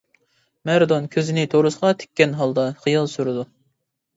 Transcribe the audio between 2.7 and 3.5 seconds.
خىيال سۈرىدۇ.